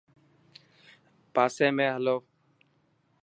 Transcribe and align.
پاسي 1.33 1.67
۾ 1.77 1.87
هلو. 1.95 2.17